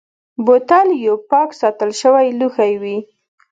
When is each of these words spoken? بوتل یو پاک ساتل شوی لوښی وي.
بوتل 0.45 0.87
یو 1.05 1.15
پاک 1.29 1.49
ساتل 1.61 1.89
شوی 2.01 2.27
لوښی 2.39 2.73
وي. 2.81 2.97